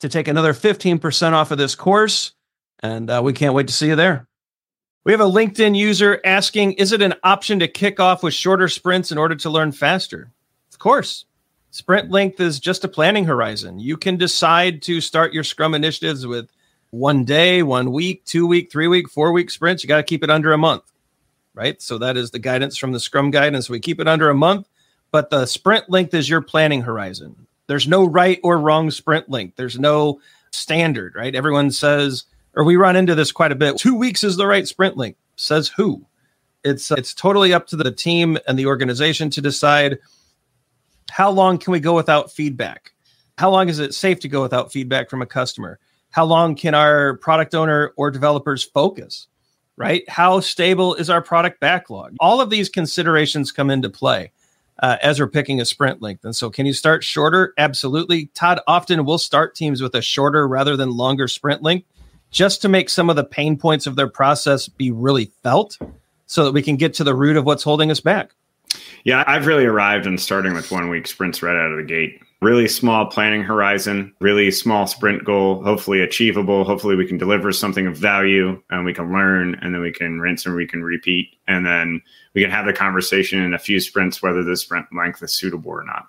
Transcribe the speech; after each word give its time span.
to 0.00 0.08
take 0.08 0.28
another 0.28 0.52
15% 0.52 1.32
off 1.32 1.50
of 1.50 1.58
this 1.58 1.74
course. 1.74 2.32
And 2.80 3.10
uh, 3.10 3.20
we 3.24 3.32
can't 3.32 3.54
wait 3.54 3.68
to 3.68 3.72
see 3.72 3.88
you 3.88 3.96
there. 3.96 4.28
We 5.04 5.12
have 5.12 5.20
a 5.20 5.24
LinkedIn 5.24 5.76
user 5.76 6.20
asking 6.24 6.74
Is 6.74 6.92
it 6.92 7.00
an 7.00 7.14
option 7.22 7.60
to 7.60 7.68
kick 7.68 8.00
off 8.00 8.22
with 8.22 8.34
shorter 8.34 8.68
sprints 8.68 9.12
in 9.12 9.18
order 9.18 9.36
to 9.36 9.50
learn 9.50 9.72
faster? 9.72 10.32
Of 10.72 10.78
course. 10.78 11.24
Sprint 11.70 12.10
length 12.10 12.40
is 12.40 12.58
just 12.58 12.84
a 12.84 12.88
planning 12.88 13.24
horizon. 13.24 13.78
You 13.78 13.96
can 13.96 14.16
decide 14.16 14.82
to 14.82 15.00
start 15.00 15.34
your 15.34 15.44
Scrum 15.44 15.74
initiatives 15.74 16.26
with 16.26 16.50
one 16.90 17.24
day, 17.24 17.62
one 17.62 17.92
week, 17.92 18.24
two 18.24 18.46
week, 18.46 18.72
three 18.72 18.88
week, 18.88 19.08
four 19.08 19.30
week 19.30 19.50
sprints. 19.50 19.82
You 19.82 19.88
got 19.88 19.98
to 19.98 20.02
keep 20.02 20.24
it 20.24 20.30
under 20.30 20.52
a 20.52 20.58
month, 20.58 20.84
right? 21.54 21.80
So 21.82 21.98
that 21.98 22.16
is 22.16 22.30
the 22.30 22.38
guidance 22.38 22.76
from 22.76 22.92
the 22.92 23.00
Scrum 23.00 23.30
guidance. 23.30 23.68
We 23.68 23.78
keep 23.78 24.00
it 24.00 24.08
under 24.08 24.30
a 24.30 24.34
month, 24.34 24.68
but 25.10 25.30
the 25.30 25.46
sprint 25.46 25.90
length 25.90 26.14
is 26.14 26.28
your 26.28 26.40
planning 26.40 26.82
horizon. 26.82 27.46
There's 27.66 27.88
no 27.88 28.04
right 28.04 28.40
or 28.42 28.58
wrong 28.58 28.90
sprint 28.90 29.28
length. 29.28 29.56
There's 29.56 29.78
no 29.78 30.20
standard, 30.50 31.14
right? 31.14 31.34
Everyone 31.34 31.70
says, 31.70 32.24
or 32.54 32.64
we 32.64 32.76
run 32.76 32.96
into 32.96 33.14
this 33.14 33.32
quite 33.32 33.52
a 33.52 33.56
bit. 33.56 33.78
Two 33.78 33.94
weeks 33.94 34.24
is 34.24 34.36
the 34.36 34.46
right 34.46 34.66
sprint 34.66 34.96
length. 34.96 35.18
Says 35.36 35.68
who? 35.68 36.06
It's 36.64 36.90
uh, 36.90 36.96
it's 36.96 37.14
totally 37.14 37.52
up 37.52 37.66
to 37.68 37.76
the 37.76 37.92
team 37.92 38.38
and 38.48 38.58
the 38.58 38.66
organization 38.66 39.30
to 39.30 39.40
decide 39.40 39.98
how 41.10 41.30
long 41.30 41.58
can 41.58 41.72
we 41.72 41.80
go 41.80 41.94
without 41.94 42.32
feedback? 42.32 42.92
How 43.38 43.50
long 43.50 43.68
is 43.68 43.78
it 43.78 43.94
safe 43.94 44.20
to 44.20 44.28
go 44.28 44.42
without 44.42 44.72
feedback 44.72 45.10
from 45.10 45.22
a 45.22 45.26
customer? 45.26 45.78
How 46.10 46.24
long 46.24 46.54
can 46.56 46.74
our 46.74 47.18
product 47.18 47.54
owner 47.54 47.92
or 47.96 48.10
developers 48.10 48.64
focus? 48.64 49.28
Right? 49.76 50.08
How 50.08 50.40
stable 50.40 50.94
is 50.94 51.10
our 51.10 51.20
product 51.20 51.60
backlog? 51.60 52.16
All 52.18 52.40
of 52.40 52.48
these 52.48 52.70
considerations 52.70 53.52
come 53.52 53.68
into 53.68 53.90
play 53.90 54.32
uh, 54.80 54.96
as 55.02 55.20
we're 55.20 55.28
picking 55.28 55.60
a 55.60 55.64
sprint 55.64 56.02
length. 56.02 56.24
And 56.24 56.34
so, 56.34 56.50
can 56.50 56.66
you 56.66 56.72
start 56.72 57.04
shorter? 57.04 57.54
Absolutely. 57.58 58.26
Todd 58.34 58.60
often 58.66 59.04
will 59.04 59.18
start 59.18 59.54
teams 59.54 59.82
with 59.82 59.94
a 59.94 60.02
shorter 60.02 60.46
rather 60.46 60.76
than 60.76 60.90
longer 60.90 61.28
sprint 61.28 61.62
length 61.62 61.86
just 62.30 62.62
to 62.62 62.68
make 62.68 62.90
some 62.90 63.08
of 63.08 63.16
the 63.16 63.24
pain 63.24 63.56
points 63.56 63.86
of 63.86 63.96
their 63.96 64.08
process 64.08 64.68
be 64.68 64.90
really 64.90 65.30
felt 65.42 65.78
so 66.26 66.44
that 66.44 66.52
we 66.52 66.62
can 66.62 66.76
get 66.76 66.94
to 66.94 67.04
the 67.04 67.14
root 67.14 67.36
of 67.36 67.44
what's 67.44 67.62
holding 67.62 67.90
us 67.90 68.00
back. 68.00 68.32
Yeah, 69.04 69.24
I've 69.26 69.46
really 69.46 69.64
arrived 69.64 70.06
in 70.06 70.18
starting 70.18 70.52
with 70.52 70.70
one 70.70 70.88
week 70.88 71.06
sprints 71.06 71.42
right 71.42 71.56
out 71.56 71.70
of 71.70 71.78
the 71.78 71.84
gate. 71.84 72.20
Really 72.42 72.68
small 72.68 73.06
planning 73.06 73.42
horizon, 73.42 74.14
really 74.20 74.50
small 74.50 74.86
sprint 74.86 75.24
goal, 75.24 75.62
hopefully 75.64 76.00
achievable. 76.00 76.64
Hopefully, 76.64 76.94
we 76.94 77.06
can 77.06 77.16
deliver 77.16 77.50
something 77.50 77.86
of 77.86 77.96
value 77.96 78.62
and 78.68 78.84
we 78.84 78.92
can 78.92 79.10
learn 79.10 79.54
and 79.62 79.74
then 79.74 79.80
we 79.80 79.90
can 79.90 80.20
rinse 80.20 80.44
and 80.44 80.54
we 80.54 80.66
can 80.66 80.82
repeat. 80.82 81.34
And 81.48 81.64
then 81.64 82.02
we 82.34 82.42
can 82.42 82.50
have 82.50 82.66
the 82.66 82.74
conversation 82.74 83.42
in 83.42 83.54
a 83.54 83.58
few 83.58 83.80
sprints 83.80 84.22
whether 84.22 84.44
the 84.44 84.56
sprint 84.56 84.86
length 84.94 85.22
is 85.22 85.32
suitable 85.32 85.70
or 85.70 85.84
not. 85.84 86.06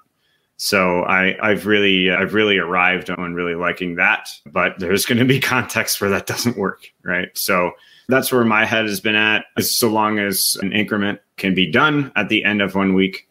So 0.58 1.04
I, 1.04 1.38
I've 1.42 1.68
really, 1.68 2.12
I've 2.12 2.34
really 2.34 2.58
arrived 2.58 3.12
on 3.12 3.36
really 3.36 3.56
liking 3.56 3.96
that, 3.96 4.30
but 4.46 4.78
there's 4.80 5.06
going 5.06 5.20
to 5.20 5.26
be 5.26 5.40
context 5.42 6.02
where 6.02 6.10
that 6.10 6.26
doesn't 6.26 6.58
work, 6.58 6.92
right? 7.04 7.30
So 7.38 7.72
that's 8.10 8.32
where 8.32 8.44
my 8.44 8.66
head 8.66 8.86
has 8.86 9.00
been 9.00 9.16
at. 9.16 9.46
As 9.56 9.72
So 9.72 9.90
long 9.90 10.20
as 10.20 10.58
an 10.62 10.74
increment 10.74 11.20
can 11.38 11.54
be 11.54 11.70
done 11.72 12.12
at 12.16 12.30
the 12.30 12.44
end 12.44 12.62
of 12.62 12.74
one 12.74 12.96
week, 12.96 13.28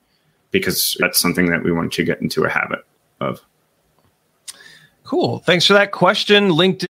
because 0.50 0.96
that's 1.00 1.18
something 1.18 1.50
that 1.50 1.62
we 1.62 1.72
want 1.72 1.92
to 1.92 2.04
get 2.04 2.20
into 2.20 2.44
a 2.44 2.48
habit 2.48 2.84
of. 3.20 3.40
Cool. 5.04 5.38
Thanks 5.40 5.66
for 5.66 5.74
that 5.74 5.92
question. 5.92 6.50
LinkedIn. 6.50 6.86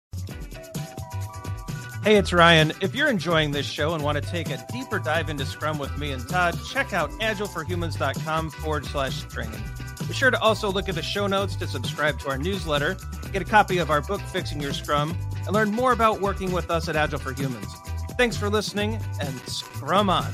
Hey, 2.04 2.18
it's 2.18 2.32
Ryan. 2.32 2.72
If 2.82 2.94
you're 2.94 3.10
enjoying 3.10 3.50
this 3.52 3.66
show 3.66 3.96
and 3.96 4.04
want 4.04 4.24
to 4.24 4.30
take 4.30 4.52
a 4.52 4.64
deeper 4.72 5.00
dive 5.00 5.28
into 5.30 5.44
Scrum 5.44 5.80
with 5.80 5.98
me 5.98 6.12
and 6.12 6.28
Todd, 6.30 6.56
check 6.68 6.94
out 6.94 7.10
agileforhumans.com 7.14 8.52
forward 8.52 8.86
slash 8.86 9.24
training. 9.24 9.60
Be 10.08 10.14
sure 10.14 10.30
to 10.30 10.40
also 10.40 10.72
look 10.72 10.88
at 10.88 10.94
the 10.94 11.02
show 11.02 11.26
notes 11.26 11.56
to 11.56 11.68
subscribe 11.68 12.20
to 12.20 12.30
our 12.30 12.38
newsletter, 12.38 12.96
get 13.34 13.42
a 13.42 13.46
copy 13.46 13.80
of 13.80 13.90
our 13.90 14.02
book, 14.02 14.22
Fixing 14.22 14.62
Your 14.62 14.72
Scrum, 14.72 15.18
and 15.46 15.52
learn 15.52 15.72
more 15.72 15.94
about 15.94 16.22
working 16.22 16.52
with 16.52 16.70
us 16.70 16.88
at 16.88 16.96
Agile 16.96 17.18
for 17.18 17.34
Humans. 17.34 17.74
Thanks 18.18 18.38
for 18.38 18.52
listening 18.52 19.00
and 19.20 19.40
Scrum 19.50 20.10
on. 20.12 20.32